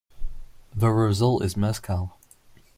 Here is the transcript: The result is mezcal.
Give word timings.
The 0.75 0.89
result 0.89 1.43
is 1.43 1.55
mezcal. 1.55 2.17